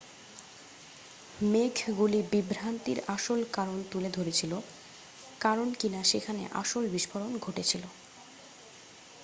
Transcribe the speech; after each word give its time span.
মেঘগুলি 1.45 2.19
বিভ্রান্তির 2.31 2.99
আসল 3.15 3.39
কারণ 3.55 3.77
তুলে 3.91 4.09
ধরেছিল 4.17 4.53
কারণ 5.41 5.67
কিনা 5.79 6.01
সেখানে 6.11 6.43
আসল 6.61 6.83
বিস্ফোরণ 6.93 7.31
ঘটেছিল 7.39 7.83